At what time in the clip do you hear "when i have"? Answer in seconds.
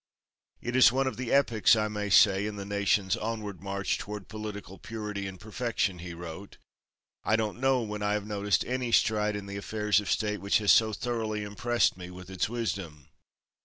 7.83-8.25